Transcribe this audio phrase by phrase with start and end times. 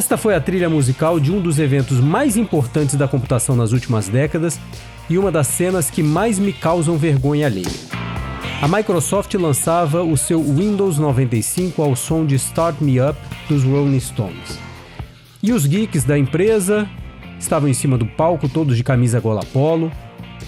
[0.00, 4.08] Esta foi a trilha musical de um dos eventos mais importantes da computação nas últimas
[4.08, 4.58] décadas
[5.10, 7.68] e uma das cenas que mais me causam vergonha alheia.
[8.62, 13.14] A Microsoft lançava o seu Windows 95 ao som de Start Me Up
[13.46, 14.58] dos Rolling Stones.
[15.42, 16.88] E os geeks da empresa
[17.38, 19.92] estavam em cima do palco, todos de camisa gola polo,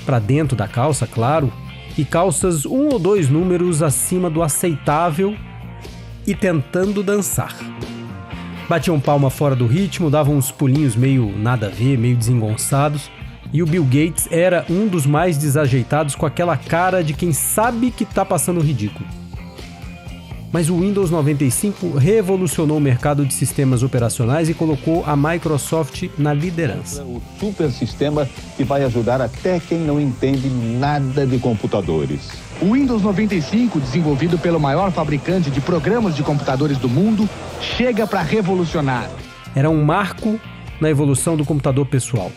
[0.06, 1.52] para dentro da calça, claro,
[1.98, 5.36] e calças um ou dois números acima do aceitável
[6.26, 7.54] e tentando dançar.
[8.68, 13.10] Batiam palma fora do ritmo, davam uns pulinhos meio nada a ver, meio desengonçados,
[13.52, 17.90] e o Bill Gates era um dos mais desajeitados com aquela cara de quem sabe
[17.90, 19.21] que tá passando ridículo.
[20.52, 26.34] Mas o Windows 95 revolucionou o mercado de sistemas operacionais e colocou a Microsoft na
[26.34, 27.02] liderança.
[27.02, 32.30] O super sistema que vai ajudar até quem não entende nada de computadores.
[32.60, 37.26] O Windows 95, desenvolvido pelo maior fabricante de programas de computadores do mundo,
[37.60, 39.10] chega para revolucionar.
[39.56, 40.38] Era um marco
[40.78, 42.30] na evolução do computador pessoal.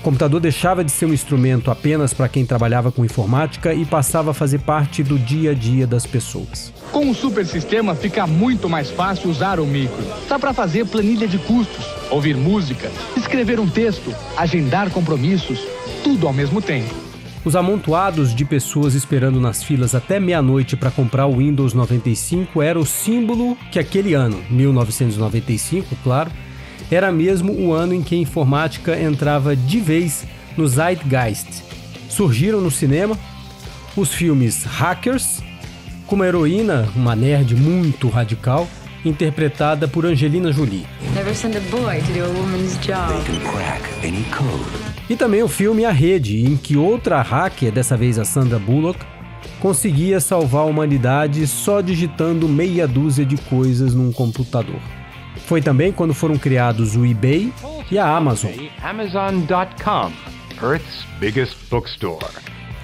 [0.00, 4.30] O computador deixava de ser um instrumento apenas para quem trabalhava com informática e passava
[4.30, 6.72] a fazer parte do dia a dia das pessoas.
[6.90, 10.02] Com o super sistema fica muito mais fácil usar o micro.
[10.26, 15.60] Dá para fazer planilha de custos, ouvir música, escrever um texto, agendar compromissos,
[16.02, 16.94] tudo ao mesmo tempo.
[17.44, 22.80] Os amontoados de pessoas esperando nas filas até meia-noite para comprar o Windows 95 era
[22.80, 26.30] o símbolo que aquele ano, 1995, claro,
[26.90, 31.62] era mesmo o ano em que a informática entrava de vez no Zeitgeist.
[32.08, 33.18] Surgiram no cinema
[33.96, 35.42] os filmes Hackers,
[36.06, 38.68] com uma heroína, uma nerd muito radical,
[39.04, 40.86] interpretada por Angelina Jolie.
[45.08, 49.00] E também o filme A Rede, em que outra hacker, dessa vez a Sandra Bullock,
[49.58, 54.80] conseguia salvar a humanidade só digitando meia dúzia de coisas num computador.
[55.50, 57.52] Foi também quando foram criados o eBay
[57.90, 58.52] e a Amazon.
[58.84, 60.12] Amazon.com,
[60.62, 62.24] Earth's biggest bookstore.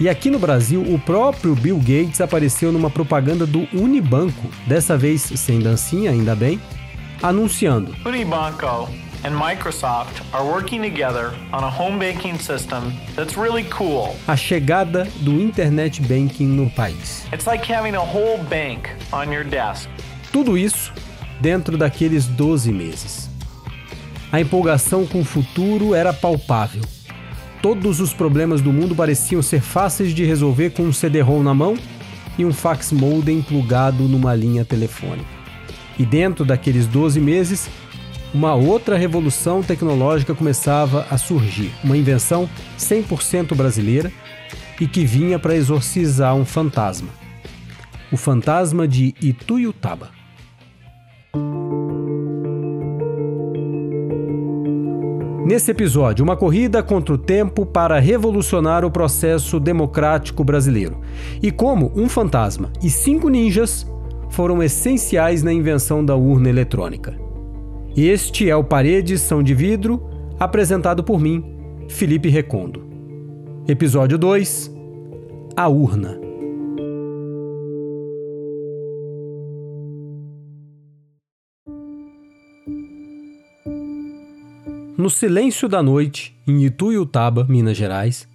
[0.00, 5.22] E aqui no Brasil, o próprio Bill Gates apareceu numa propaganda do Unibanco, dessa vez
[5.22, 6.60] sem dancinha, ainda bem,
[7.22, 8.91] anunciando: Unibanco
[9.22, 14.16] and Microsoft are working together on a home banking system that's really cool.
[14.27, 17.28] A chegada do internet banking no país.
[17.33, 19.88] It's like having a whole bank on your desk.
[20.33, 20.93] Tudo isso
[21.41, 23.30] dentro daqueles 12 meses.
[24.30, 26.82] A empolgação com o futuro era palpável.
[27.62, 31.76] Todos os problemas do mundo pareciam ser fáceis de resolver com um CD-ROM na mão
[32.38, 35.28] e um fax modem plugado numa linha telefônica.
[35.98, 37.68] E dentro daqueles 12 meses,
[38.34, 42.48] uma outra revolução tecnológica começava a surgir, uma invenção
[42.78, 44.12] 100% brasileira
[44.78, 47.08] e que vinha para exorcizar um fantasma.
[48.12, 50.16] O fantasma de Ituiutaba.
[55.47, 61.00] Nesse episódio, uma corrida contra o tempo para revolucionar o processo democrático brasileiro.
[61.41, 63.86] E como um fantasma e cinco ninjas
[64.28, 67.16] foram essenciais na invenção da urna eletrônica.
[67.97, 70.03] Este é o Paredes São de Vidro,
[70.38, 71.44] apresentado por mim,
[71.88, 72.84] Felipe Recondo.
[73.68, 74.70] Episódio 2
[75.56, 76.25] A Urna.
[85.06, 88.27] No silêncio da noite, em Ituiutaba, Minas Gerais,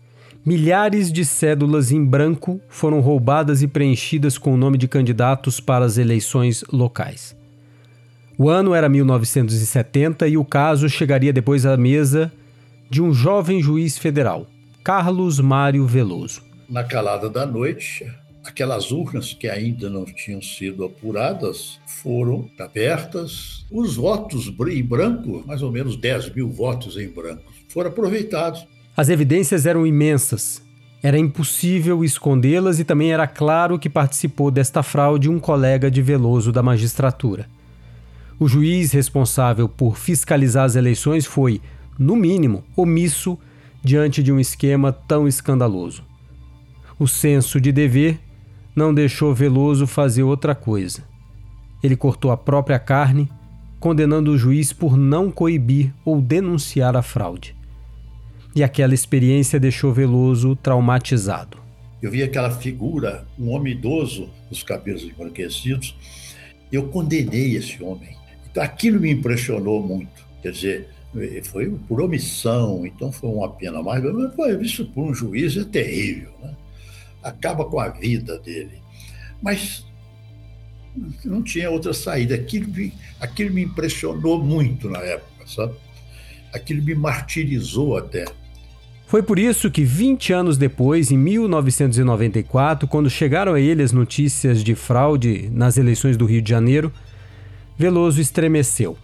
[0.45, 5.83] milhares de cédulas em branco foram roubadas e preenchidas com o nome de candidatos para
[5.83, 7.35] as eleições locais.
[8.37, 12.31] O ano era 1970 e o caso chegaria depois à mesa
[12.89, 14.47] de um jovem juiz federal,
[14.81, 16.41] Carlos Mário Veloso.
[16.69, 18.09] Na calada da noite,
[18.43, 23.65] aquelas urnas que ainda não tinham sido apuradas foram abertas.
[23.71, 28.65] Os votos em branco, mais ou menos 10 mil votos em branco, foram aproveitados.
[28.95, 30.61] As evidências eram imensas.
[31.03, 36.51] Era impossível escondê-las e também era claro que participou desta fraude um colega de Veloso
[36.51, 37.47] da magistratura.
[38.39, 41.61] O juiz responsável por fiscalizar as eleições foi,
[41.97, 43.37] no mínimo, omisso
[43.83, 46.03] diante de um esquema tão escandaloso.
[46.99, 48.19] O senso de dever
[48.75, 51.03] não deixou Veloso fazer outra coisa.
[51.83, 53.29] Ele cortou a própria carne,
[53.79, 57.55] condenando o juiz por não coibir ou denunciar a fraude.
[58.55, 61.57] E aquela experiência deixou Veloso traumatizado.
[62.01, 65.95] Eu vi aquela figura, um homem idoso, os cabelos embranquecidos.
[66.71, 68.15] Eu condenei esse homem.
[68.49, 70.25] Então, aquilo me impressionou muito.
[70.41, 70.89] Quer dizer,
[71.43, 74.03] foi por omissão, então foi uma pena mais.
[74.03, 76.31] Mas foi, isso por um juiz é terrível.
[76.41, 76.55] Né?
[77.23, 78.81] Acaba com a vida dele.
[79.41, 79.85] Mas
[81.23, 82.35] não tinha outra saída.
[82.35, 85.73] Aquilo me, aquilo me impressionou muito na época, sabe?
[86.53, 88.25] Aquilo me martirizou até.
[89.07, 94.63] Foi por isso que 20 anos depois, em 1994, quando chegaram a ele as notícias
[94.63, 96.91] de fraude nas eleições do Rio de Janeiro,
[97.77, 98.95] Veloso estremeceu,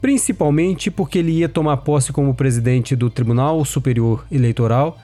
[0.00, 4.98] principalmente porque ele ia tomar posse como presidente do Tribunal Superior Eleitoral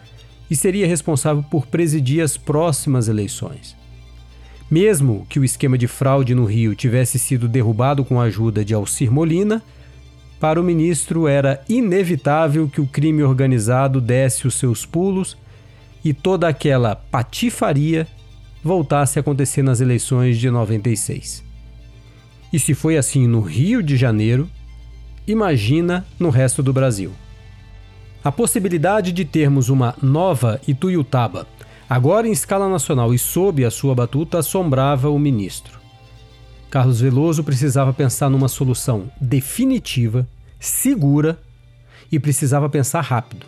[0.51, 3.77] e seria responsável por presidir as próximas eleições.
[4.71, 8.75] Mesmo que o esquema de fraude no Rio tivesse sido derrubado com a ajuda de
[8.75, 9.63] Alcir Molina,
[10.41, 15.37] para o ministro era inevitável que o crime organizado desse os seus pulos
[16.05, 18.07] e toda aquela patifaria
[18.63, 21.45] voltasse a acontecer nas eleições de 96.
[22.53, 24.49] E se foi assim no Rio de Janeiro,
[25.27, 27.13] imagina no resto do Brasil.
[28.23, 31.47] A possibilidade de termos uma nova Ituiutaba,
[31.89, 35.81] agora em escala nacional e sob a sua batuta, assombrava o ministro.
[36.69, 40.29] Carlos Veloso precisava pensar numa solução definitiva,
[40.59, 41.41] segura
[42.13, 43.47] e precisava pensar rápido.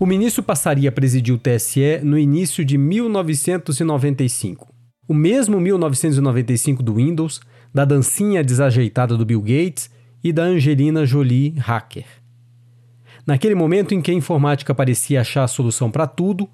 [0.00, 4.72] O ministro passaria a presidir o TSE no início de 1995.
[5.06, 7.40] O mesmo 1995 do Windows,
[7.72, 9.94] da dancinha desajeitada do Bill Gates
[10.26, 12.04] e da Angelina Jolie hacker.
[13.24, 16.50] Naquele momento em que a informática parecia achar a solução para tudo,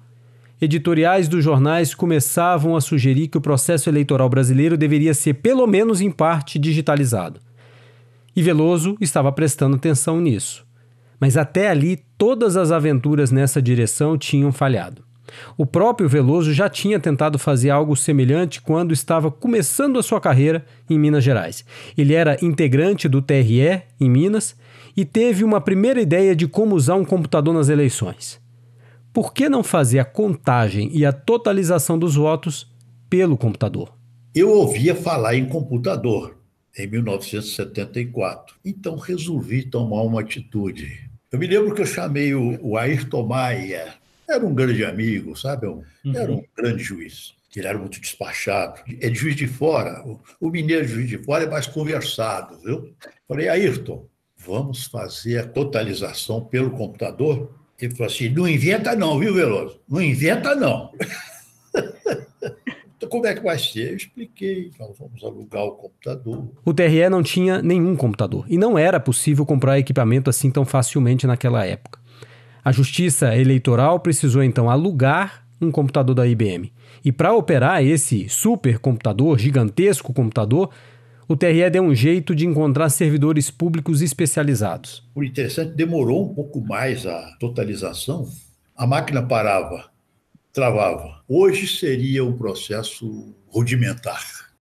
[0.61, 6.01] editoriais dos jornais começavam a sugerir que o processo eleitoral brasileiro deveria ser, pelo menos
[6.01, 7.39] em parte, digitalizado.
[8.35, 10.63] E Veloso estava prestando atenção nisso.
[11.19, 15.03] Mas até ali, todas as aventuras nessa direção tinham falhado.
[15.57, 20.65] O próprio Veloso já tinha tentado fazer algo semelhante quando estava começando a sua carreira
[20.89, 21.65] em Minas Gerais.
[21.97, 24.55] Ele era integrante do TRE em Minas
[24.95, 28.43] e teve uma primeira ideia de como usar um computador nas eleições
[29.13, 32.67] por que não fazer a contagem e a totalização dos votos
[33.07, 33.93] pelo computador?
[34.33, 36.35] Eu ouvia falar em computador
[36.75, 41.11] em 1974, então resolvi tomar uma atitude.
[41.31, 43.93] Eu me lembro que eu chamei o, Ayrton Maia,
[44.33, 45.67] era um grande amigo, sabe?
[45.67, 46.15] Um, uhum.
[46.15, 47.33] Era um grande juiz.
[47.55, 48.81] Ele era muito despachado.
[48.99, 50.01] É de juiz de fora.
[50.05, 52.93] O, o mineiro de juiz de fora é mais conversado, viu?
[53.27, 54.07] Falei, Ayrton,
[54.37, 57.53] vamos fazer a totalização pelo computador?
[57.79, 59.79] Ele falou assim: não inventa, não, viu, Veloso?
[59.87, 60.91] Não inventa, não.
[62.97, 63.91] então, como é que vai ser?
[63.91, 66.49] Eu expliquei: nós vamos alugar o computador.
[66.63, 71.27] O TRE não tinha nenhum computador e não era possível comprar equipamento assim tão facilmente
[71.27, 72.02] naquela época.
[72.65, 76.71] A Justiça Eleitoral precisou então alugar um computador da IBM.
[77.03, 80.69] E para operar esse supercomputador, gigantesco computador,
[81.27, 85.05] o TRE deu um jeito de encontrar servidores públicos especializados.
[85.13, 88.29] O interessante, demorou um pouco mais a totalização.
[88.77, 89.89] A máquina parava,
[90.53, 91.21] travava.
[91.27, 94.21] Hoje seria um processo rudimentar.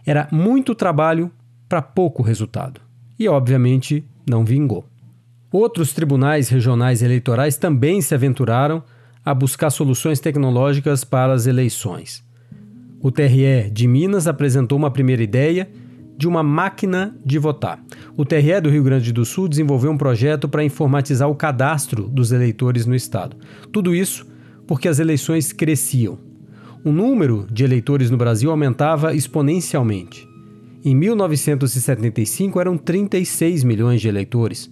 [0.06, 1.32] Era muito trabalho
[1.68, 2.80] para pouco resultado.
[3.18, 4.84] E, obviamente, não vingou.
[5.50, 8.82] Outros tribunais regionais eleitorais também se aventuraram
[9.24, 12.22] a buscar soluções tecnológicas para as eleições.
[13.00, 15.68] O TRE de Minas apresentou uma primeira ideia
[16.18, 17.82] de uma máquina de votar.
[18.16, 22.32] O TRE do Rio Grande do Sul desenvolveu um projeto para informatizar o cadastro dos
[22.32, 23.36] eleitores no estado.
[23.72, 24.26] Tudo isso
[24.66, 26.18] porque as eleições cresciam.
[26.84, 30.28] O número de eleitores no Brasil aumentava exponencialmente.
[30.84, 34.70] Em 1975 eram 36 milhões de eleitores.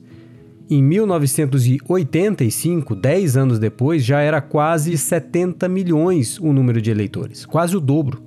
[0.69, 7.77] Em 1985, 10 anos depois, já era quase 70 milhões o número de eleitores, quase
[7.77, 8.21] o dobro.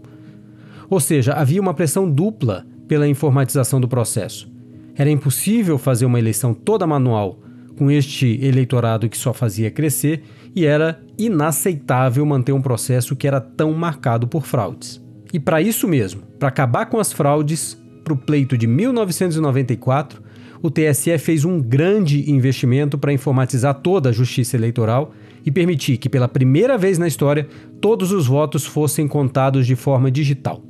[0.90, 4.50] Ou seja, havia uma pressão dupla pela informatização do processo.
[4.96, 7.42] Era impossível fazer uma eleição toda manual
[7.78, 10.24] com este eleitorado que só fazia crescer
[10.56, 15.04] e era inaceitável manter um processo que era tão marcado por fraudes.
[15.34, 20.29] E para isso mesmo, para acabar com as fraudes, para o pleito de 1994,
[20.62, 25.14] o TSE fez um grande investimento para informatizar toda a justiça eleitoral
[25.46, 27.48] e permitir que, pela primeira vez na história,
[27.80, 30.64] todos os votos fossem contados de forma digital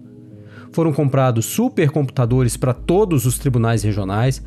[0.71, 4.43] foram comprados supercomputadores para todos os tribunais regionais,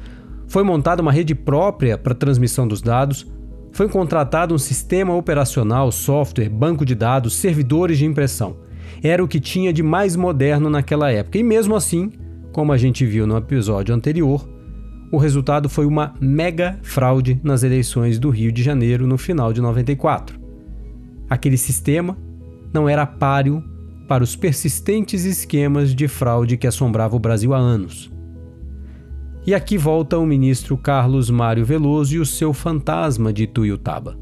[0.47, 3.27] foi montada uma rede própria para transmissão dos dados,
[3.73, 8.57] foi contratado um sistema operacional, software, banco de dados, servidores de impressão.
[9.03, 11.39] Era o que tinha de mais moderno naquela época.
[11.39, 12.13] E mesmo assim,
[12.53, 14.47] como a gente viu no episódio anterior,
[15.13, 19.61] o resultado foi uma mega fraude nas eleições do Rio de Janeiro no final de
[19.61, 20.41] 94.
[21.29, 22.17] Aquele sistema
[22.73, 23.63] não era páreo
[24.09, 28.11] para os persistentes esquemas de fraude que assombravam o Brasil há anos.
[29.47, 34.19] E aqui volta o ministro Carlos Mário Veloso e o seu fantasma de Tuiutaba.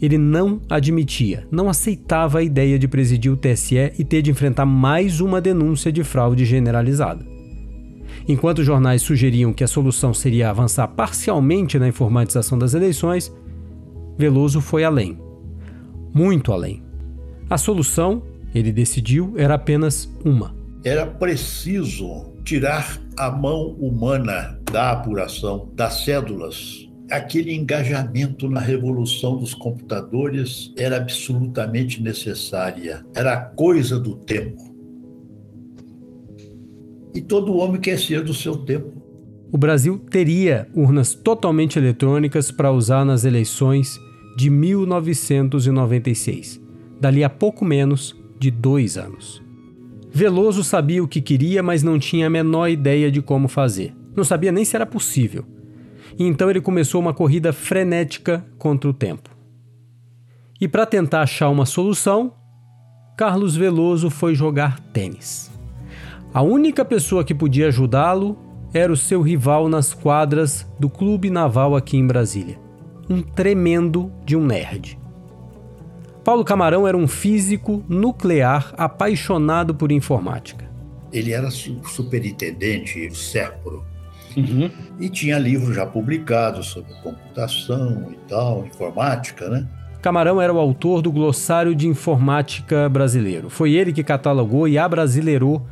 [0.00, 4.66] Ele não admitia, não aceitava a ideia de presidir o TSE e ter de enfrentar
[4.66, 7.33] mais uma denúncia de fraude generalizada.
[8.26, 13.32] Enquanto os jornais sugeriam que a solução seria avançar parcialmente na informatização das eleições,
[14.16, 15.18] Veloso foi além.
[16.14, 16.82] Muito além.
[17.50, 18.22] A solução,
[18.54, 20.54] ele decidiu, era apenas uma.
[20.84, 26.88] Era preciso tirar a mão humana da apuração das cédulas.
[27.10, 34.73] Aquele engajamento na revolução dos computadores era absolutamente necessária, era coisa do tempo.
[37.14, 38.92] E todo homem quer ser do seu tempo.
[39.52, 44.00] O Brasil teria urnas totalmente eletrônicas para usar nas eleições
[44.36, 46.60] de 1996,
[47.00, 49.40] dali a pouco menos de dois anos.
[50.10, 53.94] Veloso sabia o que queria, mas não tinha a menor ideia de como fazer.
[54.16, 55.44] Não sabia nem se era possível.
[56.18, 59.30] E então ele começou uma corrida frenética contra o tempo.
[60.60, 62.34] E para tentar achar uma solução,
[63.16, 65.53] Carlos Veloso foi jogar tênis.
[66.34, 68.36] A única pessoa que podia ajudá-lo
[68.74, 72.64] era o seu rival nas quadras do Clube Naval aqui em Brasília
[73.08, 74.98] um tremendo de um nerd.
[76.22, 80.64] Paulo Camarão era um físico nuclear apaixonado por informática.
[81.12, 83.84] Ele era superintendente do SERPRO
[84.36, 84.70] uhum.
[84.98, 89.68] e tinha livros já publicados sobre computação e tal, informática, né?
[90.00, 93.48] Camarão era o autor do Glossário de Informática Brasileiro.
[93.48, 95.64] Foi ele que catalogou e abrasileirou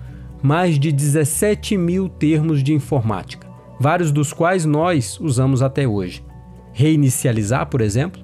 [0.42, 3.46] mais de 17 mil termos de informática,
[3.78, 6.24] vários dos quais nós usamos até hoje
[6.72, 8.22] reinicializar, por exemplo,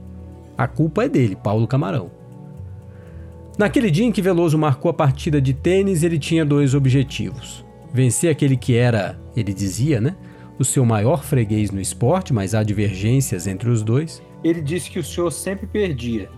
[0.56, 2.10] a culpa é dele, Paulo Camarão.
[3.56, 8.30] Naquele dia em que Veloso marcou a partida de tênis, ele tinha dois objetivos: vencer
[8.30, 10.16] aquele que era, ele dizia, né,
[10.58, 14.22] o seu maior freguês no esporte, mas há divergências entre os dois.
[14.42, 16.30] Ele disse que o senhor sempre perdia.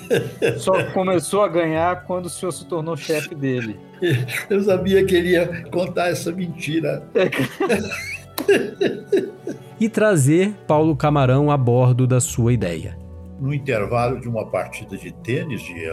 [0.58, 3.78] Só começou a ganhar quando o senhor se tornou chefe dele.
[4.50, 7.02] Eu sabia que ele ia contar essa mentira.
[9.80, 12.98] e trazer Paulo Camarão a bordo da sua ideia.
[13.40, 15.90] No intervalo de uma partida de tênis, de,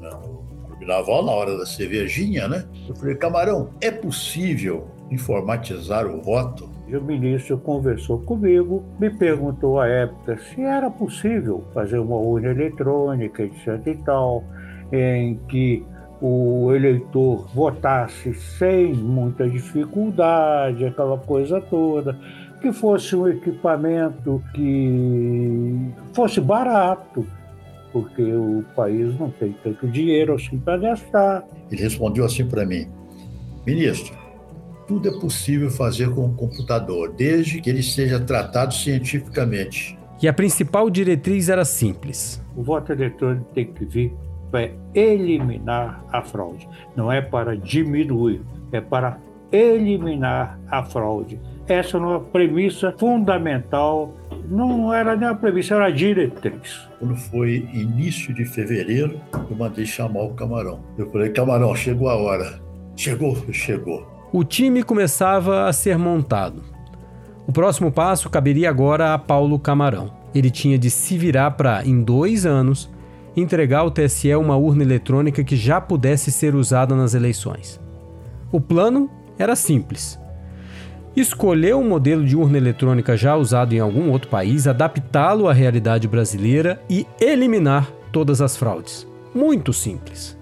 [0.00, 2.64] no Clube Naval, na hora da cervejinha, né?
[2.88, 6.73] Eu falei, Camarão, é possível informatizar o voto?
[6.86, 12.50] E o ministro conversou comigo, me perguntou à época se era possível fazer uma urna
[12.50, 14.44] eletrônica, etc e tal,
[14.92, 15.84] em que
[16.20, 22.18] o eleitor votasse sem muita dificuldade, aquela coisa toda
[22.64, 27.26] que fosse um equipamento que fosse barato,
[27.92, 31.44] porque o país não tem tanto dinheiro assim para gastar.
[31.70, 32.88] Ele respondeu assim para mim:
[33.66, 34.16] Ministro,
[34.86, 39.98] tudo é possível fazer com o computador, desde que ele seja tratado cientificamente.
[40.22, 44.12] E a principal diretriz era simples: o voto eletrônico tem que vir
[44.50, 48.40] para eliminar a fraude, não é para diminuir,
[48.72, 49.18] é para
[49.50, 51.40] eliminar a fraude.
[51.66, 54.14] Essa era uma premissa fundamental,
[54.48, 56.88] não era nem a premissa, era a diretriz.
[56.98, 60.80] Quando foi início de fevereiro, eu mandei chamar o Camarão.
[60.98, 62.60] Eu falei, Camarão, chegou a hora.
[62.96, 64.13] Chegou, chegou.
[64.36, 66.60] O time começava a ser montado.
[67.46, 70.10] O próximo passo caberia agora a Paulo Camarão.
[70.34, 72.90] Ele tinha de se virar para, em dois anos,
[73.36, 77.80] entregar ao TSE uma urna eletrônica que já pudesse ser usada nas eleições.
[78.50, 80.18] O plano era simples
[81.16, 86.08] escolher um modelo de urna eletrônica já usado em algum outro país, adaptá-lo à realidade
[86.08, 89.06] brasileira e eliminar todas as fraudes.
[89.32, 90.36] Muito simples.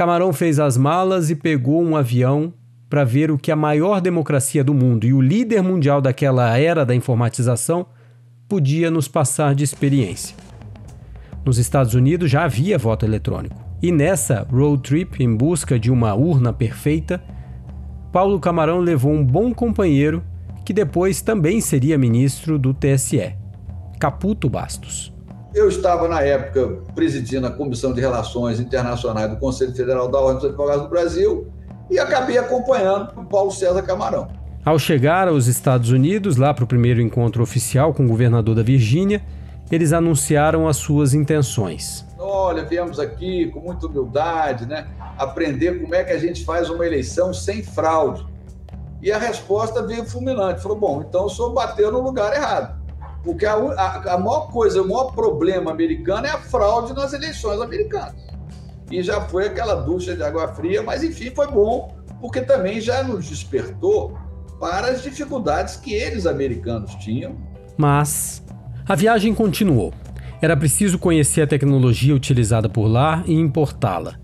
[0.00, 2.54] Camarão fez as malas e pegou um avião
[2.88, 6.86] para ver o que a maior democracia do mundo e o líder mundial daquela era
[6.86, 7.84] da informatização
[8.48, 10.34] podia nos passar de experiência.
[11.44, 16.14] Nos Estados Unidos já havia voto eletrônico, e nessa road trip em busca de uma
[16.14, 17.22] urna perfeita,
[18.10, 20.24] Paulo Camarão levou um bom companheiro
[20.64, 23.34] que depois também seria ministro do TSE,
[23.98, 25.12] Caputo Bastos.
[25.52, 30.36] Eu estava, na época, presidindo a Comissão de Relações Internacionais do Conselho Federal da Ordem
[30.36, 31.48] dos Advogados do Brasil
[31.90, 34.28] e acabei acompanhando o Paulo César Camarão.
[34.64, 38.62] Ao chegar aos Estados Unidos, lá para o primeiro encontro oficial com o governador da
[38.62, 39.22] Virgínia,
[39.72, 42.06] eles anunciaram as suas intenções.
[42.16, 44.86] Olha, viemos aqui com muita humildade, né?
[45.18, 48.24] aprender como é que a gente faz uma eleição sem fraude.
[49.02, 50.62] E a resposta veio fulminante.
[50.62, 52.79] Falou, bom, então o senhor bateu no lugar errado.
[53.22, 57.60] Porque a, a, a maior coisa, o maior problema americano é a fraude nas eleições
[57.60, 58.14] americanas.
[58.90, 63.02] E já foi aquela ducha de água fria, mas enfim, foi bom, porque também já
[63.02, 64.18] nos despertou
[64.58, 67.36] para as dificuldades que eles americanos tinham.
[67.76, 68.42] Mas
[68.86, 69.92] a viagem continuou.
[70.42, 74.14] Era preciso conhecer a tecnologia utilizada por lá e importá-la.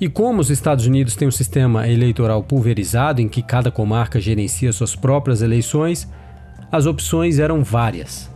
[0.00, 4.72] E como os Estados Unidos têm um sistema eleitoral pulverizado em que cada comarca gerencia
[4.72, 6.08] suas próprias eleições,
[6.70, 8.30] as opções eram várias.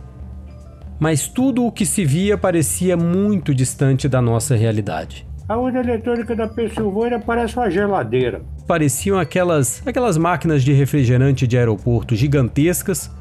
[1.03, 5.27] Mas tudo o que se via parecia muito distante da nossa realidade.
[5.49, 8.41] A urna eletrônica da Pensilvânia parece uma geladeira.
[8.65, 13.11] Pareciam aquelas, aquelas máquinas de refrigerante de aeroporto gigantescas,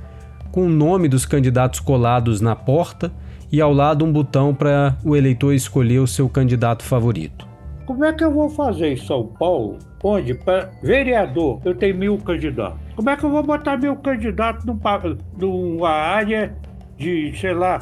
[0.53, 3.11] com o nome dos candidatos colados na porta
[3.51, 7.49] e ao lado um botão para o eleitor escolher o seu candidato favorito.
[7.85, 12.17] Como é que eu vou fazer em São Paulo, onde para vereador eu tenho mil
[12.19, 12.79] candidatos?
[12.95, 15.03] Como é que eu vou botar mil candidatos numa,
[15.37, 16.57] numa área
[17.03, 17.81] de, sei lá,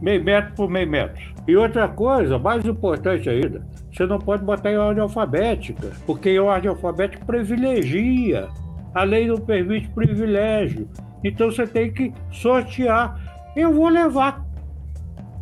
[0.00, 1.22] meio metro por meio metro?
[1.46, 6.38] E outra coisa, mais importante ainda, você não pode botar em ordem alfabética, porque em
[6.38, 8.48] ordem alfabética privilegia.
[8.94, 10.88] A lei não permite privilégio.
[11.24, 13.18] Então você tem que sortear.
[13.56, 14.44] Eu vou levar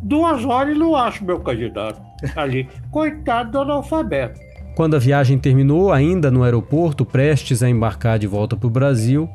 [0.01, 2.01] duas horas e não acho meu candidato
[2.35, 2.67] ali.
[2.91, 4.39] Coitado do analfabeto.
[4.75, 9.27] Quando a viagem terminou, ainda no aeroporto, prestes a embarcar de volta para o Brasil,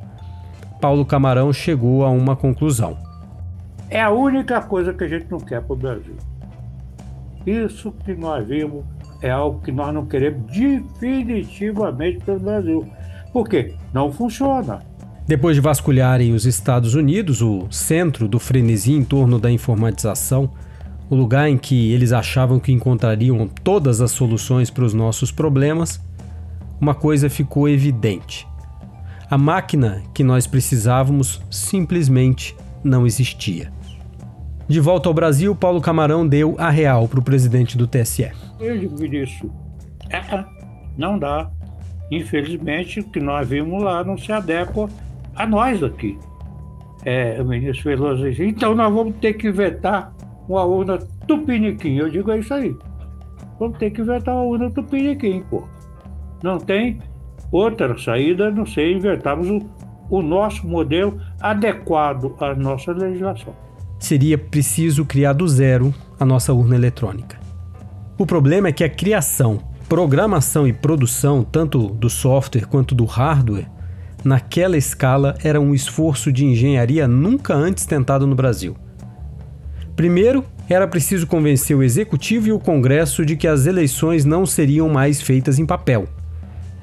[0.80, 3.11] Paulo Camarão chegou a uma conclusão.
[3.92, 6.16] É a única coisa que a gente não quer para o Brasil.
[7.46, 8.86] Isso que nós vimos
[9.20, 12.88] é algo que nós não queremos definitivamente para o Brasil.
[13.34, 13.74] Por quê?
[13.92, 14.78] Não funciona.
[15.28, 20.50] Depois de vasculharem os Estados Unidos, o centro do frenesi em torno da informatização,
[21.10, 26.00] o lugar em que eles achavam que encontrariam todas as soluções para os nossos problemas,
[26.80, 28.48] uma coisa ficou evidente.
[29.30, 33.70] A máquina que nós precisávamos simplesmente não existia.
[34.68, 38.30] De volta ao Brasil, Paulo Camarão deu a real para o presidente do TSE.
[38.60, 39.50] Eu digo isso.
[40.08, 40.44] É,
[40.96, 41.50] não dá.
[42.10, 44.88] Infelizmente, o que nós vimos lá não se adequa
[45.34, 46.18] a nós aqui.
[47.04, 50.14] É, o ministro Veloso disse, então nós vamos ter que vetar
[50.48, 51.96] uma urna tupiniquim.
[51.96, 52.76] Eu digo, é isso aí.
[53.58, 55.64] Vamos ter que vetar uma urna tupiniquim, pô.
[56.42, 57.00] Não tem
[57.50, 59.60] outra saída, não sei, invertarmos o,
[60.10, 63.54] o nosso modelo adequado à nossa legislação.
[64.02, 67.38] Seria preciso criar do zero a nossa urna eletrônica.
[68.18, 73.70] O problema é que a criação, programação e produção, tanto do software quanto do hardware,
[74.24, 78.76] naquela escala era um esforço de engenharia nunca antes tentado no Brasil.
[79.94, 84.88] Primeiro, era preciso convencer o executivo e o Congresso de que as eleições não seriam
[84.88, 86.08] mais feitas em papel.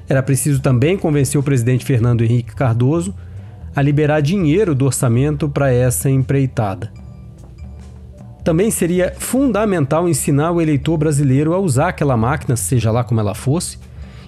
[0.08, 3.14] Era preciso também convencer o presidente Fernando Henrique Cardoso
[3.76, 6.90] a liberar dinheiro do orçamento para essa empreitada.
[8.50, 13.32] Também seria fundamental ensinar o eleitor brasileiro a usar aquela máquina, seja lá como ela
[13.32, 13.78] fosse,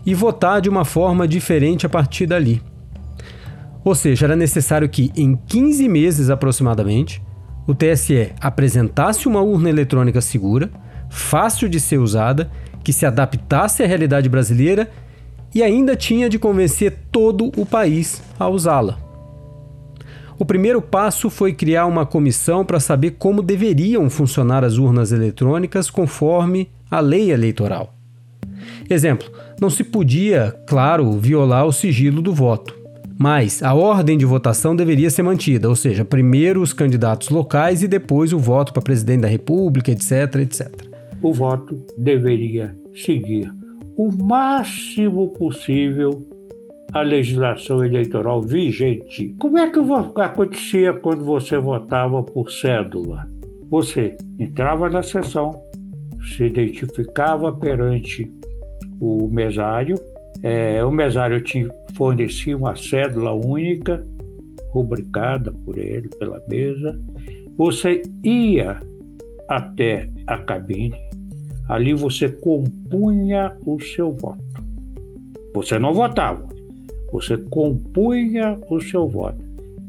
[0.06, 2.62] e votar de uma forma diferente a partir dali.
[3.85, 7.20] Ou seja, era necessário que, em 15 meses aproximadamente,
[7.66, 10.70] o TSE apresentasse uma urna eletrônica segura,
[11.11, 12.48] fácil de ser usada,
[12.85, 14.88] que se adaptasse à realidade brasileira
[15.52, 19.01] e ainda tinha de convencer todo o país a usá-la.
[20.42, 25.88] O primeiro passo foi criar uma comissão para saber como deveriam funcionar as urnas eletrônicas
[25.88, 27.94] conforme a lei eleitoral.
[28.90, 32.76] Exemplo: não se podia, claro, violar o sigilo do voto.
[33.16, 37.87] Mas a ordem de votação deveria ser mantida, ou seja, primeiro os candidatos locais e
[37.87, 40.68] depois o voto para presidente da República, etc, etc.
[41.22, 43.48] O voto deveria seguir
[43.96, 46.31] o máximo possível
[46.92, 49.35] a legislação eleitoral vigente.
[49.38, 49.78] Como é que
[50.20, 53.26] acontecia quando você votava por cédula?
[53.70, 55.50] Você entrava na sessão,
[56.37, 58.31] se identificava perante
[59.00, 59.98] o mesário,
[60.42, 64.05] é, o mesário te fornecia uma cédula única,
[64.70, 66.98] rubricada por ele, pela mesa.
[67.57, 68.81] Você ia
[69.48, 70.94] até a cabine,
[71.68, 74.42] ali você compunha o seu voto.
[75.55, 76.51] Você não votava,
[77.12, 79.38] você compunha o seu voto.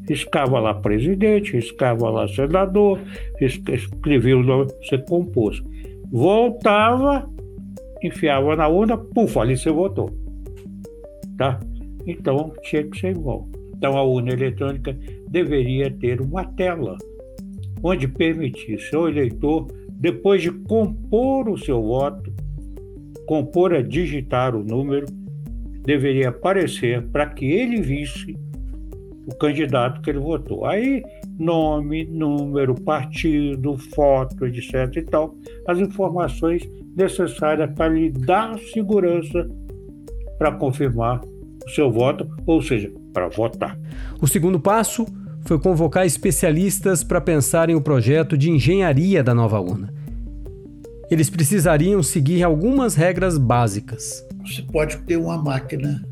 [0.09, 2.99] Escava lá presidente, escava lá senador,
[3.39, 5.63] escrevia o nome, você compôs.
[6.11, 7.27] Voltava,
[8.03, 10.23] enfiava na urna, puf, ali você votou
[11.37, 11.59] tá?
[12.05, 13.47] Então tinha que ser igual.
[13.75, 14.97] Então a urna eletrônica
[15.29, 16.97] deveria ter uma tela
[17.81, 22.31] onde permitisse ao eleitor, depois de compor o seu voto,
[23.25, 25.05] compor a digitar o número,
[25.83, 28.37] deveria aparecer para que ele visse
[29.25, 30.65] o candidato que ele votou.
[30.65, 31.03] Aí,
[31.37, 34.97] nome, número, partido, foto, etc.
[34.97, 35.35] e tal,
[35.67, 39.47] as informações necessárias para lhe dar segurança
[40.37, 41.21] para confirmar
[41.65, 43.77] o seu voto, ou seja, para votar.
[44.21, 45.05] O segundo passo
[45.45, 49.93] foi convocar especialistas para pensarem o projeto de engenharia da nova urna.
[51.09, 54.25] Eles precisariam seguir algumas regras básicas.
[54.45, 56.03] Você pode ter uma máquina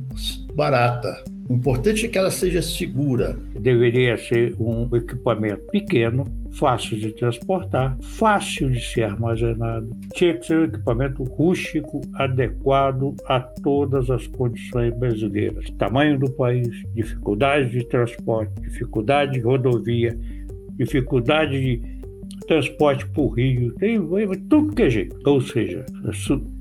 [0.55, 3.37] barata, o importante é que ela seja segura.
[3.59, 9.89] Deveria ser um equipamento pequeno, fácil de transportar, fácil de ser armazenado.
[10.13, 15.69] Tinha que ser um equipamento rústico, adequado a todas as condições brasileiras.
[15.77, 20.17] Tamanho do país, dificuldade de transporte, dificuldade de rodovia,
[20.77, 22.01] dificuldade de
[22.47, 23.99] transporte por rio, tem
[24.47, 25.17] tudo que é jeito.
[25.25, 25.85] Ou seja,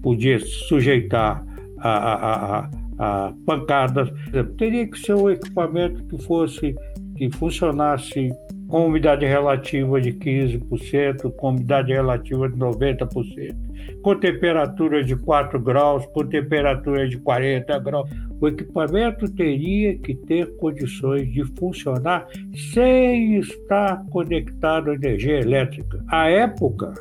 [0.02, 1.48] podia sujeitar
[1.80, 4.10] a, a, a a pancadas.
[4.58, 6.74] Teria que ser um equipamento que fosse
[7.16, 8.30] que funcionasse
[8.68, 13.56] com umidade relativa de 15%, com umidade relativa de 90%,
[14.02, 18.08] com temperatura de 4 graus, com temperatura de 40 graus.
[18.40, 22.26] O equipamento teria que ter condições de funcionar
[22.72, 26.02] sem estar conectado à energia elétrica.
[26.08, 26.94] À época,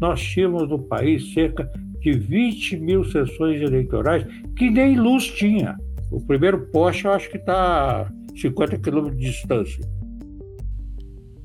[0.00, 1.68] nós tínhamos no país cerca
[2.00, 4.24] de 20 mil sessões eleitorais
[4.56, 5.76] que nem luz tinha.
[6.10, 9.84] O primeiro poste eu acho que está a 50 quilômetros de distância.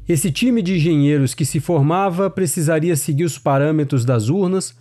[0.07, 4.75] Esse time de engenheiros que se formava precisaria seguir os parâmetros das urnas,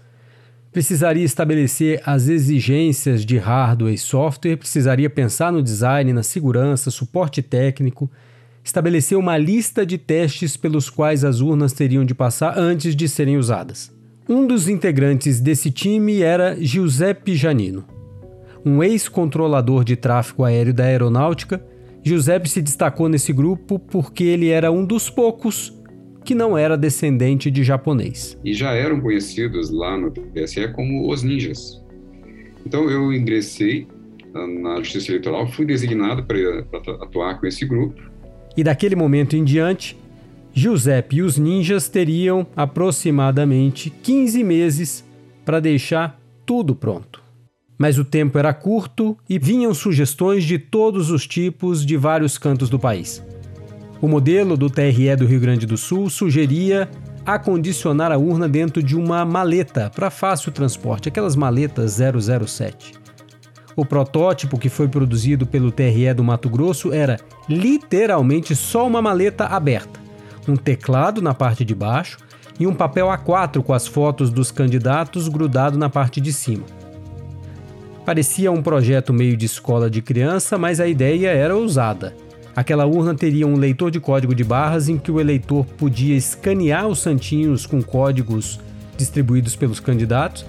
[0.72, 7.40] precisaria estabelecer as exigências de hardware e software, precisaria pensar no design, na segurança, suporte
[7.40, 8.10] técnico,
[8.64, 13.36] estabelecer uma lista de testes pelos quais as urnas teriam de passar antes de serem
[13.36, 13.92] usadas.
[14.34, 17.84] Um dos integrantes desse time era Giuseppe Janino.
[18.64, 21.62] Um ex-controlador de tráfego aéreo da aeronáutica,
[22.02, 25.78] Giuseppe se destacou nesse grupo porque ele era um dos poucos
[26.24, 28.38] que não era descendente de japonês.
[28.42, 31.84] E já eram conhecidos lá no TSE como os ninjas.
[32.64, 33.86] Então eu ingressei
[34.34, 36.38] ah, na Justiça Eleitoral, fui designado para
[37.02, 38.00] atuar com esse grupo.
[38.56, 39.94] E daquele momento em diante,
[40.54, 45.04] Giuseppe e os ninjas teriam aproximadamente 15 meses
[45.44, 47.22] para deixar tudo pronto.
[47.78, 52.68] Mas o tempo era curto e vinham sugestões de todos os tipos de vários cantos
[52.68, 53.24] do país.
[54.00, 56.88] O modelo do TRE do Rio Grande do Sul sugeria
[57.24, 62.92] acondicionar a urna dentro de uma maleta para fácil transporte, aquelas maletas 007.
[63.74, 69.46] O protótipo que foi produzido pelo TRE do Mato Grosso era literalmente só uma maleta
[69.46, 70.01] aberta
[70.48, 72.18] um teclado na parte de baixo
[72.58, 76.64] e um papel A4 com as fotos dos candidatos grudado na parte de cima.
[78.04, 82.14] Parecia um projeto meio de escola de criança, mas a ideia era ousada.
[82.54, 86.86] Aquela urna teria um leitor de código de barras em que o eleitor podia escanear
[86.86, 88.60] os santinhos com códigos
[88.96, 90.44] distribuídos pelos candidatos,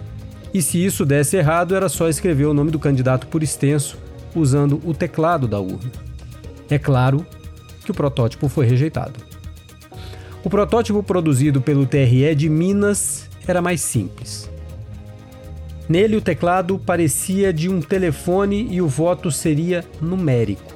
[0.54, 3.98] e se isso desse errado, era só escrever o nome do candidato por extenso
[4.36, 5.92] usando o teclado da urna.
[6.70, 7.26] É claro
[7.84, 9.33] que o protótipo foi rejeitado.
[10.44, 14.50] O protótipo produzido pelo TRE de Minas era mais simples.
[15.88, 20.74] Nele, o teclado parecia de um telefone e o voto seria numérico.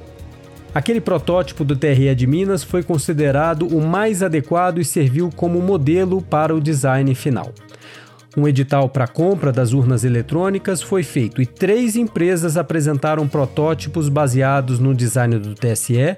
[0.74, 6.22] Aquele protótipo do TRE de Minas foi considerado o mais adequado e serviu como modelo
[6.22, 7.52] para o design final.
[8.36, 14.78] Um edital para compra das urnas eletrônicas foi feito e três empresas apresentaram protótipos baseados
[14.78, 16.16] no design do TSE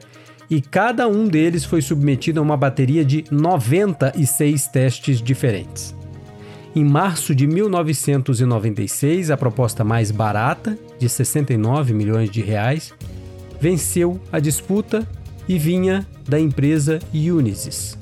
[0.50, 5.94] e cada um deles foi submetido a uma bateria de 96 testes diferentes.
[6.74, 12.92] Em março de 1996, a proposta mais barata, de 69 milhões de reais,
[13.60, 15.06] venceu a disputa
[15.48, 17.96] e vinha da empresa Unisys.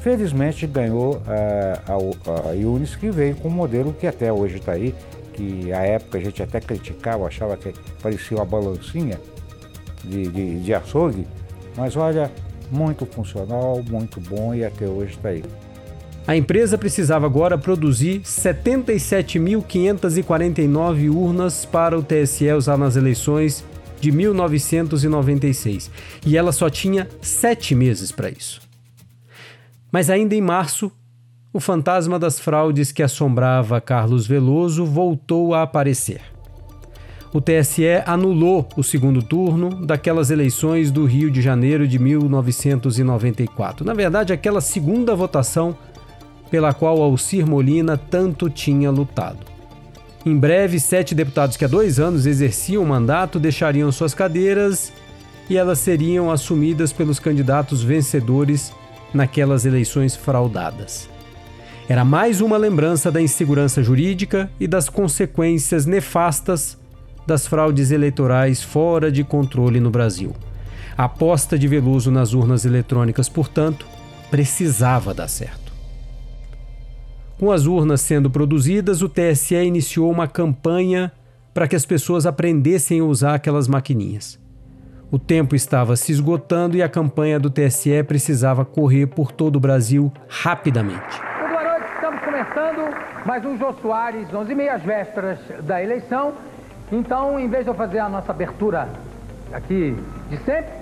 [0.00, 4.72] Felizmente ganhou a, a, a Unisys, que veio com um modelo que até hoje está
[4.72, 4.94] aí,
[5.32, 9.20] que à época a gente até criticava, achava que parecia uma balancinha
[10.04, 11.26] de, de, de açougue,
[11.76, 12.30] mas olha,
[12.70, 15.42] muito funcional, muito bom e até hoje está aí.
[16.26, 23.64] A empresa precisava agora produzir 77.549 urnas para o TSE usar nas eleições
[24.00, 25.88] de 1996
[26.26, 28.60] e ela só tinha sete meses para isso.
[29.92, 30.90] Mas ainda em março,
[31.52, 36.20] o fantasma das fraudes que assombrava Carlos Veloso voltou a aparecer
[37.36, 43.84] o TSE anulou o segundo turno daquelas eleições do Rio de Janeiro de 1994.
[43.84, 45.76] Na verdade, aquela segunda votação
[46.50, 49.40] pela qual Alcir Molina tanto tinha lutado.
[50.24, 54.90] Em breve, sete deputados que há dois anos exerciam o mandato deixariam suas cadeiras
[55.50, 58.72] e elas seriam assumidas pelos candidatos vencedores
[59.12, 61.06] naquelas eleições fraudadas.
[61.86, 66.78] Era mais uma lembrança da insegurança jurídica e das consequências nefastas
[67.26, 70.34] das fraudes eleitorais fora de controle no Brasil.
[70.96, 73.86] A aposta de Veloso nas urnas eletrônicas, portanto,
[74.30, 75.72] precisava dar certo.
[77.38, 81.12] Com as urnas sendo produzidas, o TSE iniciou uma campanha
[81.52, 84.38] para que as pessoas aprendessem a usar aquelas maquininhas.
[85.10, 89.60] O tempo estava se esgotando e a campanha do TSE precisava correr por todo o
[89.60, 91.20] Brasil rapidamente.
[91.38, 96.34] Boa noite, estamos começando mais um Jô Soares, 11 e meia, vésperas da eleição.
[96.90, 98.88] Então, em vez de eu fazer a nossa abertura
[99.52, 99.96] aqui
[100.30, 100.72] de sempre,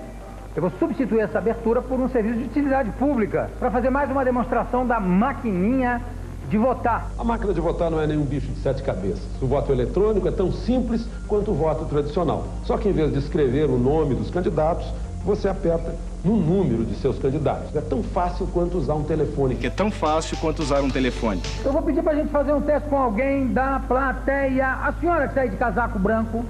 [0.55, 4.23] eu vou substituir essa abertura por um serviço de utilidade pública para fazer mais uma
[4.23, 6.01] demonstração da maquininha
[6.49, 7.09] de votar.
[7.17, 9.25] A máquina de votar não é nenhum bicho de sete cabeças.
[9.41, 12.45] O voto eletrônico é tão simples quanto o voto tradicional.
[12.63, 14.87] Só que em vez de escrever o nome dos candidatos,
[15.25, 17.75] você aperta no número de seus candidatos.
[17.75, 19.55] É tão fácil quanto usar um telefone.
[19.55, 21.41] Que é tão fácil quanto usar um telefone.
[21.63, 24.67] Eu vou pedir para a gente fazer um teste com alguém da plateia.
[24.67, 26.45] A senhora que está aí de casaco branco.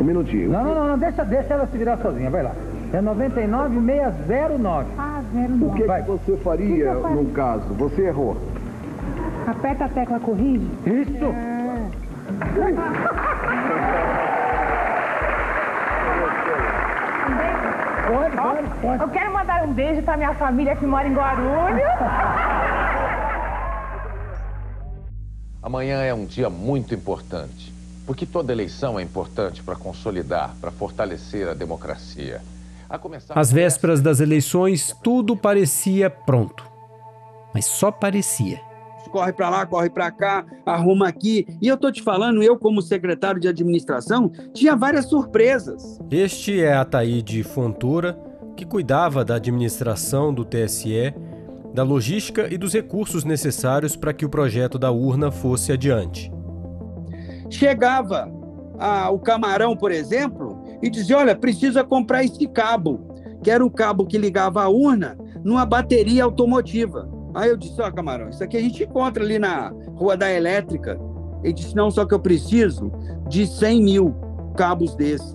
[0.00, 0.50] Um minutinho.
[0.50, 2.52] Não, não, não, não, deixa, deixa ela se virar sozinha, vai lá.
[2.92, 4.88] É 99609.
[4.98, 5.64] Ah, 09.
[5.64, 7.16] O que, que você faria Que que faria?
[7.16, 7.64] no caso?
[7.74, 8.36] Você errou.
[9.46, 10.68] Aperta a tecla corrige.
[10.86, 11.53] Isso!
[18.06, 19.02] Pode, pode, pode.
[19.02, 21.82] Eu quero mandar um beijo pra minha família que mora em Guarulhos.
[25.62, 27.72] Amanhã é um dia muito importante,
[28.06, 32.42] porque toda eleição é importante para consolidar, para fortalecer a democracia.
[32.88, 36.64] A começar Às vésperas das eleições, tudo parecia pronto.
[37.54, 38.60] Mas só parecia.
[39.14, 41.46] Corre para lá, corre para cá, arruma aqui.
[41.62, 46.00] E eu tô te falando, eu como secretário de administração, tinha várias surpresas.
[46.10, 48.18] Este é Ataíde Fontoura,
[48.56, 51.14] que cuidava da administração do TSE,
[51.72, 56.32] da logística e dos recursos necessários para que o projeto da urna fosse adiante.
[57.48, 58.28] Chegava
[58.80, 63.70] ah, o camarão, por exemplo, e dizia: Olha, precisa comprar esse cabo, que era o
[63.70, 67.08] cabo que ligava a urna numa bateria automotiva.
[67.34, 70.98] Aí eu disse: Ó, camarão, isso aqui a gente encontra ali na Rua da Elétrica.
[71.42, 72.92] Ele disse: Não, só que eu preciso
[73.28, 74.14] de 100 mil
[74.56, 75.34] cabos desse.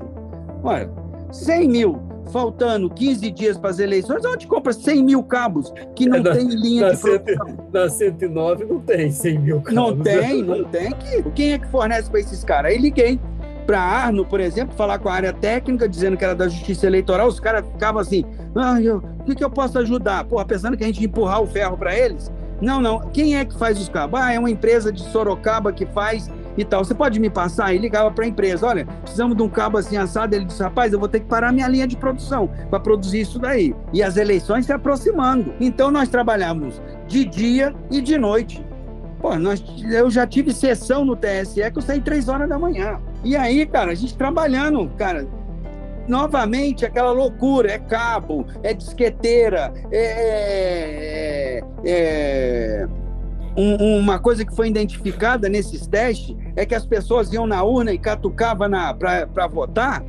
[0.64, 0.90] Olha,
[1.32, 2.10] 100 mil.
[2.32, 6.48] Faltando 15 dias para as eleições, onde compra 100 mil cabos que não Na- tem
[6.48, 7.48] linha na de produção?
[7.74, 9.74] Na 109 não tem 100 mil cabos.
[9.74, 10.92] Não tem, não tem.
[10.92, 12.72] Que, quem é que fornece para esses caras?
[12.72, 13.20] Aí liguei
[13.66, 17.28] para Arno, por exemplo, falar com a área técnica, dizendo que era da Justiça Eleitoral.
[17.28, 20.24] Os caras ficavam assim: ah, eu, o que, que eu posso ajudar?
[20.26, 22.32] Porra, pensando que a gente empurrar o ferro para eles.
[22.62, 23.00] Não, não.
[23.12, 24.20] Quem é que faz os cabos?
[24.20, 26.84] Ah, é uma empresa de Sorocaba que faz e tal.
[26.84, 27.74] Você pode me passar?
[27.74, 30.36] E ligava para a empresa: olha, precisamos de um cabo assim assado.
[30.36, 33.40] Ele disse: rapaz, eu vou ter que parar minha linha de produção para produzir isso
[33.40, 33.76] daí.
[33.94, 35.54] E as eleições se aproximando.
[35.60, 38.69] Então nós trabalhamos de dia e de noite.
[39.20, 43.00] Pô, nós, eu já tive sessão no TSE que eu saí três horas da manhã.
[43.24, 45.28] E aí, cara, a gente trabalhando, cara,
[46.08, 52.88] novamente aquela loucura, é cabo, é disqueteira, é, é- é-
[53.58, 57.92] um- uma coisa que foi identificada nesses testes é que as pessoas iam na urna
[57.92, 60.02] e catucavam para votar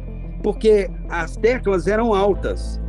[0.43, 2.81] porque as teclas eram altas.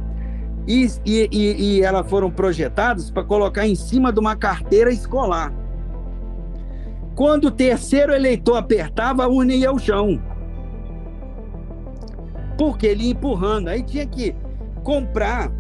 [0.67, 5.51] E, e, e- e elas foram projetadas para colocar em cima de uma carteira escolar.
[7.15, 10.21] Quando o terceiro eleitor apertava, a urna ia ao chão.
[12.57, 13.67] Porque ele ia empurrando.
[13.67, 14.35] Aí tinha que
[14.83, 15.51] comprar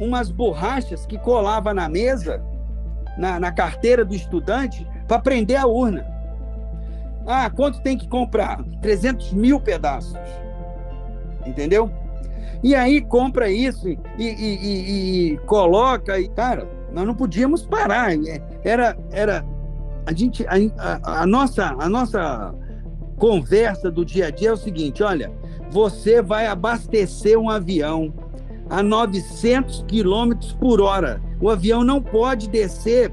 [0.00, 2.42] umas borrachas que colava na mesa,
[3.16, 6.06] na, na carteira do estudante, para prender a urna.
[7.26, 8.62] Ah, quanto tem que comprar?
[8.80, 10.16] 300 mil pedaços.
[11.46, 11.90] Entendeu?
[12.62, 16.18] E aí compra isso e, e- e- e coloca.
[16.18, 18.12] E, cara, nós não podíamos parar.
[18.14, 19.44] É, Era, era
[20.08, 22.54] a gente, a, a- a nossa, a nossa
[23.18, 25.30] conversa do dia a dia é o seguinte: olha,
[25.70, 28.12] você vai abastecer um avião
[28.70, 31.20] a 900 quilômetros por hora.
[31.40, 33.12] O avião não pode descer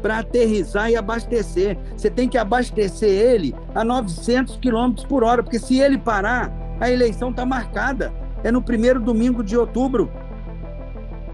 [0.00, 1.76] para aterrissar e abastecer.
[1.96, 6.50] Você tem que abastecer ele a 900 quilômetros por hora, porque se ele parar,
[6.80, 8.12] a eleição está marcada.
[8.42, 10.10] É no primeiro domingo de outubro.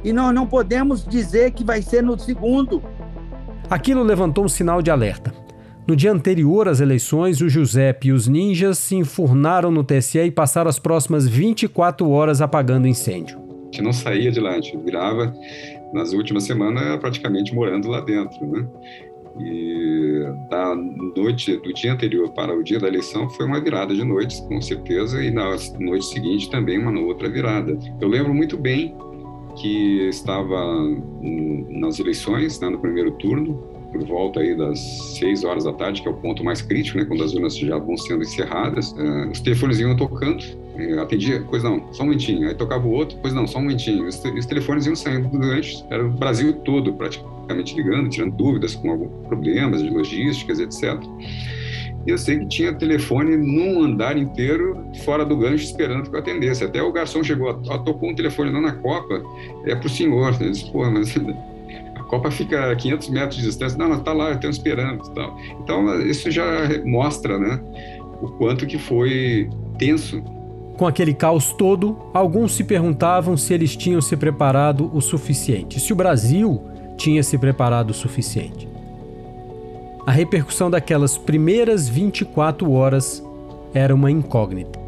[0.03, 2.83] E nós não podemos dizer que vai ser no segundo.
[3.69, 5.35] Aquilo levantou um sinal de alerta.
[5.89, 10.31] No dia anterior às eleições, o Giuseppe e os ninjas se enfurnaram no TSE e
[10.31, 13.39] passaram as próximas 24 horas apagando incêndio.
[13.39, 15.35] A gente não saía de lá, a gente virava,
[15.93, 18.67] nas últimas semanas, praticamente morando lá dentro, né?
[19.41, 20.75] E da
[21.17, 24.61] noite, do dia anterior para o dia da eleição, foi uma virada de noites, com
[24.63, 27.77] certeza, e na noite seguinte também uma outra virada.
[28.01, 28.97] Eu lembro muito bem
[29.57, 30.57] que estava
[31.71, 33.55] nas eleições, né, no primeiro turno,
[33.93, 34.79] por volta aí das
[35.19, 37.79] 6 horas da tarde, que é o ponto mais crítico, né, quando as urnas já
[37.79, 40.45] vão sendo encerradas, uh, os telefones iam tocando,
[41.01, 44.07] atendia, pois não, só um momentinho, aí tocava o outro, pois não, só um momentinho,
[44.07, 48.37] os, te os telefones iam saindo do gancho, era o Brasil todo praticamente ligando, tirando
[48.37, 51.01] dúvidas com alguns problemas de logísticas, etc.
[52.07, 56.63] Eu sei que tinha telefone num andar inteiro fora do gancho esperando que eu atendesse.
[56.63, 59.23] Até o garçom chegou, tocou um telefone lá na Copa,
[59.65, 60.37] é para o senhor.
[60.41, 61.13] Eu disse, pô, mas
[61.97, 63.77] a Copa fica a 500 metros de distância.
[63.77, 65.03] Não, mas tá lá, estão esperando.
[65.15, 65.37] Tal.
[65.63, 66.45] Então, isso já
[66.85, 67.61] mostra, né,
[68.23, 70.23] o quanto que foi tenso.
[70.79, 75.93] Com aquele caos todo, alguns se perguntavam se eles tinham se preparado o suficiente, se
[75.93, 76.63] o Brasil
[76.99, 78.76] tinha se preparado o suficiente
[80.07, 83.21] a repercussão daquelas primeiras 24 horas
[83.75, 84.79] era uma incógnita.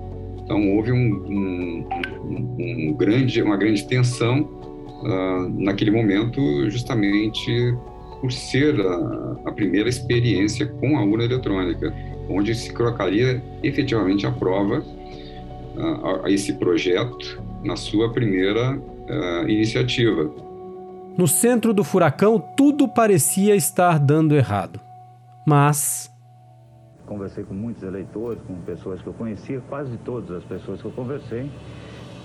[0.45, 1.89] Então houve um, um,
[2.59, 7.77] um, grande, uma grande tensão uh, naquele momento, justamente
[8.21, 11.93] por ser a, a, primeira experiência com a urna eletrônica,
[12.31, 20.31] onde se colocaria efetivamente à prova uh, a esse projeto na sua primeira uh, iniciativa.
[21.17, 24.88] No centro do furacão, tudo parecia estar dando errado
[25.49, 26.15] mas.
[27.07, 30.93] Conversei com muitos eleitores, com pessoas que eu conhecia, quase todas as pessoas que eu
[30.93, 31.51] conversei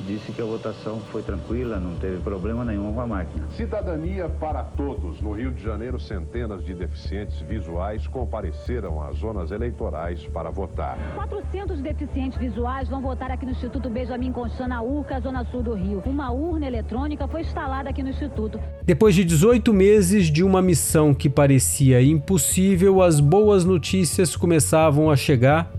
[0.05, 3.47] disse que a votação foi tranquila, não teve problema nenhum com a máquina.
[3.55, 5.21] Cidadania para todos.
[5.21, 10.97] No Rio de Janeiro, centenas de deficientes visuais compareceram às zonas eleitorais para votar.
[11.15, 15.73] 400 deficientes visuais vão votar aqui no Instituto Benjamin Constant, na Urca, zona sul do
[15.73, 16.01] Rio.
[16.05, 18.59] Uma urna eletrônica foi instalada aqui no Instituto.
[18.83, 25.15] Depois de 18 meses de uma missão que parecia impossível, as boas notícias começavam a
[25.15, 25.71] chegar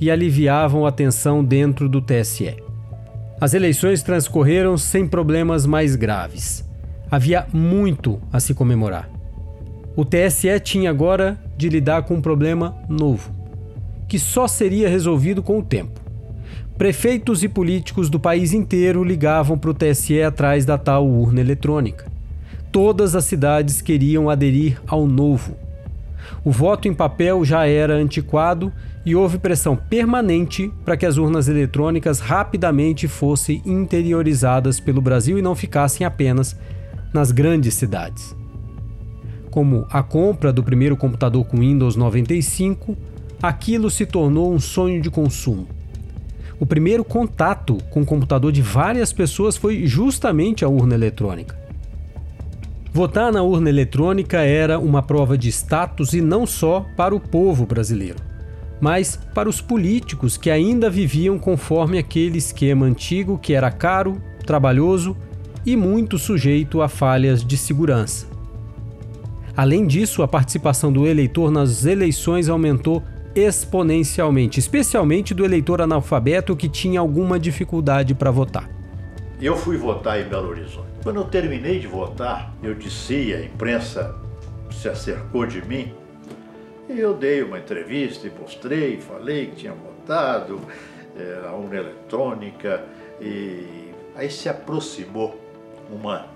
[0.00, 2.63] e aliviavam a tensão dentro do TSE.
[3.40, 6.64] As eleições transcorreram sem problemas mais graves.
[7.10, 9.10] Havia muito a se comemorar.
[9.96, 13.32] O TSE tinha agora de lidar com um problema novo,
[14.08, 16.00] que só seria resolvido com o tempo.
[16.76, 22.10] Prefeitos e políticos do país inteiro ligavam para o TSE atrás da tal urna eletrônica.
[22.72, 25.56] Todas as cidades queriam aderir ao novo.
[26.44, 28.72] O voto em papel já era antiquado
[29.04, 35.42] e houve pressão permanente para que as urnas eletrônicas rapidamente fossem interiorizadas pelo Brasil e
[35.42, 36.56] não ficassem apenas
[37.12, 38.34] nas grandes cidades.
[39.50, 42.96] Como a compra do primeiro computador com Windows 95,
[43.42, 45.68] aquilo se tornou um sonho de consumo.
[46.58, 51.63] O primeiro contato com o computador de várias pessoas foi justamente a urna eletrônica.
[52.94, 57.66] Votar na urna eletrônica era uma prova de status e não só para o povo
[57.66, 58.34] brasileiro
[58.84, 65.16] mas para os políticos que ainda viviam conforme aquele esquema antigo que era caro, trabalhoso
[65.64, 68.26] e muito sujeito a falhas de segurança.
[69.56, 73.02] Além disso, a participação do eleitor nas eleições aumentou
[73.34, 78.68] exponencialmente, especialmente do eleitor analfabeto que tinha alguma dificuldade para votar.
[79.40, 80.93] Eu fui votar em Belo Horizonte.
[81.04, 84.16] Quando eu terminei de votar, eu disse, a imprensa
[84.72, 85.94] se acercou de mim
[86.88, 90.62] e eu dei uma entrevista e mostrei, falei que tinha votado
[91.14, 92.82] é, a urna eletrônica
[93.20, 95.38] e aí se aproximou
[95.90, 96.26] uma,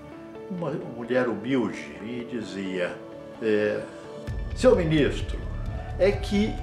[0.51, 2.95] uma mulher humilde e dizia,
[3.41, 3.81] é,
[4.55, 5.39] seu ministro,
[5.97, 6.53] é que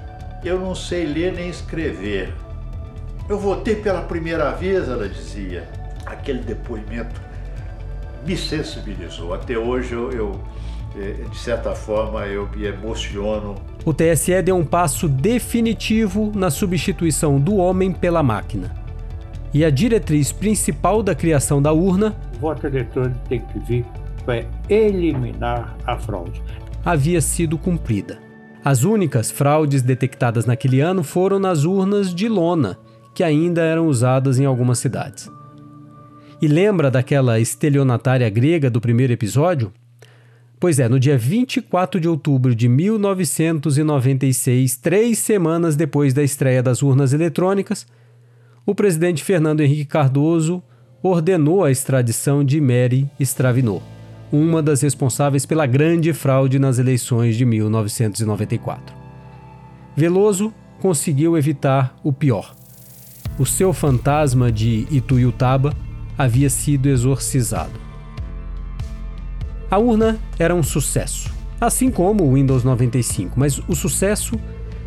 [0.45, 2.33] eu não sei ler nem escrever.
[3.27, 5.67] Eu votei pela primeira vez, ela dizia.
[6.05, 7.26] Aquele depoimento
[8.27, 9.33] me sensibilizou.
[9.33, 10.39] Até hoje eu, eu
[11.29, 13.55] de certa forma, eu me emociono.
[13.85, 18.75] O TSE deu um passo definitivo na substituição do homem pela máquina.
[19.53, 22.15] E a diretriz principal da criação da urna.
[22.35, 23.85] O voto eletrônico tem que vir
[24.25, 26.41] para eliminar a fraude.
[26.83, 28.17] Havia sido cumprida.
[28.63, 32.77] As únicas fraudes detectadas naquele ano foram nas urnas de lona,
[33.13, 35.31] que ainda eram usadas em algumas cidades.
[36.39, 39.73] E lembra daquela estelionatária grega do primeiro episódio?
[40.59, 46.83] Pois é, no dia 24 de outubro de 1996, três semanas depois da estreia das
[46.83, 47.87] urnas eletrônicas,
[48.65, 50.61] o presidente Fernando Henrique Cardoso
[51.01, 53.81] ordenou a extradição de Mary Stravinot,
[54.31, 58.95] uma das responsáveis pela grande fraude nas eleições de 1994.
[59.95, 62.55] Veloso conseguiu evitar o pior.
[63.39, 65.73] O seu fantasma de Ituiutaba
[66.17, 67.79] havia sido exorcizado.
[69.69, 74.39] A urna era um sucesso, assim como o Windows 95, mas o sucesso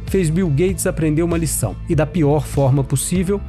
[0.06, 3.40] fez Bill Gates aprender uma lição, e da pior forma possível,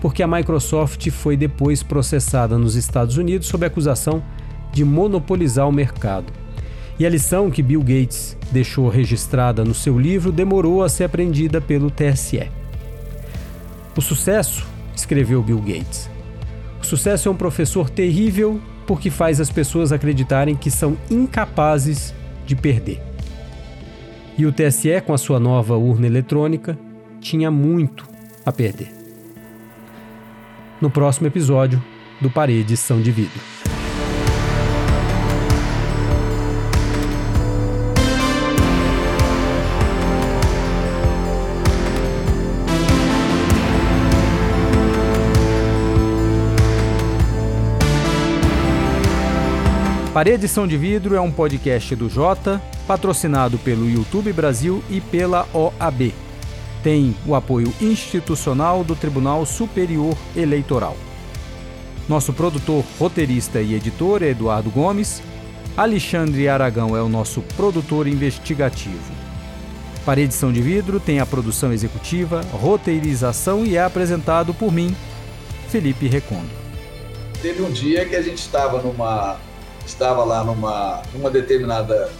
[0.00, 4.22] porque a Microsoft foi depois processada nos Estados Unidos sob acusação
[4.70, 6.32] de monopolizar o mercado.
[6.98, 11.60] E a lição que Bill Gates deixou registrada no seu livro demorou a ser aprendida
[11.60, 12.48] pelo TSE.
[13.96, 16.08] O sucesso, escreveu Bill Gates,
[16.84, 22.14] o sucesso é um professor terrível porque faz as pessoas acreditarem que são incapazes
[22.44, 23.02] de perder.
[24.36, 26.78] E o TSE, com a sua nova urna eletrônica,
[27.22, 28.06] tinha muito
[28.44, 28.92] a perder.
[30.78, 31.82] No próximo episódio
[32.20, 33.53] do Paredes São de Vidro.
[50.14, 55.44] Parede São de Vidro é um podcast do Jota, patrocinado pelo YouTube Brasil e pela
[55.52, 56.14] OAB.
[56.84, 60.96] Tem o apoio institucional do Tribunal Superior Eleitoral.
[62.08, 65.20] Nosso produtor, roteirista e editor é Eduardo Gomes.
[65.76, 69.12] Alexandre Aragão é o nosso produtor investigativo.
[70.06, 74.94] Parede São de Vidro tem a produção executiva, roteirização e é apresentado por mim,
[75.68, 76.50] Felipe Recondo.
[77.42, 79.40] Teve um dia que a gente estava numa
[79.86, 82.10] estava lá numa, numa determinada,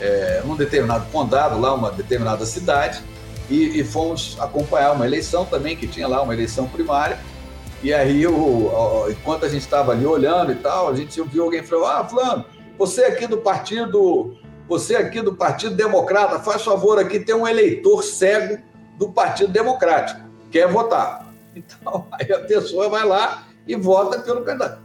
[0.00, 3.02] é, num determinado condado, lá uma determinada cidade,
[3.48, 7.18] e, e, fomos acompanhar uma eleição também, que tinha lá uma eleição primária.
[7.82, 11.62] E aí, o, enquanto a gente estava ali olhando e tal, a gente ouviu alguém
[11.62, 12.46] falar: Ah, Fulano,
[12.78, 18.02] você aqui do partido, você aqui do Partido Democrata, faz favor aqui, tem um eleitor
[18.02, 18.58] cego
[18.98, 20.20] do Partido Democrático,
[20.50, 21.24] quer votar.
[21.56, 24.83] Então, aí a pessoa vai lá e vota pelo candidato.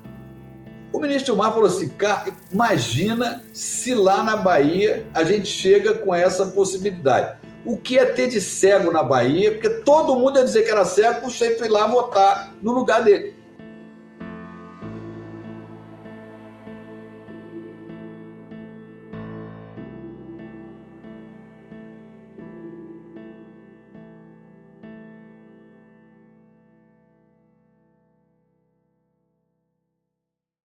[0.92, 6.14] O ministro Gilmar falou assim: cara, imagina se lá na Bahia a gente chega com
[6.14, 7.38] essa possibilidade.
[7.66, 9.52] O que é ter de cego na Bahia?
[9.52, 13.04] Porque todo mundo ia dizer que era cego, o sujeito ir lá votar no lugar
[13.04, 13.39] dele.